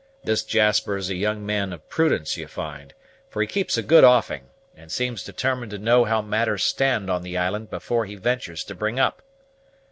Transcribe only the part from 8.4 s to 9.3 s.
to bring up."